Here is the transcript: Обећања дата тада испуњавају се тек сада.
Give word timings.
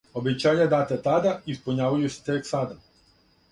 Обећања 0.19 0.65
дата 0.71 0.97
тада 1.09 1.35
испуњавају 1.55 2.11
се 2.17 2.25
тек 2.33 2.51
сада. 2.53 2.83